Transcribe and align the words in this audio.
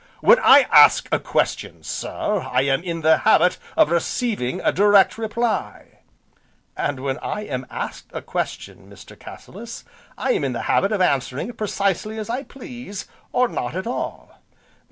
"When 0.21 0.39
I 0.39 0.61
ask 0.71 1.07
a 1.11 1.19
question, 1.19 1.83
sir, 1.83 2.47
I 2.51 2.61
am 2.63 2.81
in 2.81 3.01
the 3.01 3.17
habit 3.17 3.59
of 3.77 3.91
receiving 3.91 4.59
a 4.61 4.71
direct 4.71 5.15
reply," 5.15 5.99
"And 6.75 7.01
when 7.01 7.19
I 7.19 7.41
am 7.41 7.67
asked 7.69 8.09
a 8.11 8.23
question, 8.23 8.89
Mr. 8.89 9.15
Cassilis, 9.15 9.83
I 10.17 10.31
am 10.31 10.43
in 10.43 10.53
the 10.53 10.63
habit 10.63 10.91
of 10.91 11.01
answering 11.01 11.49
it 11.49 11.57
precisely 11.57 12.17
as 12.17 12.31
I 12.31 12.41
please, 12.41 13.05
or 13.31 13.47
not 13.47 13.75
at 13.75 13.85
all." 13.85 14.41